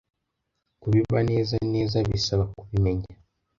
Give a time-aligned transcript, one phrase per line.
[0.81, 3.11] Kubiba neza neza bisaba kubimenya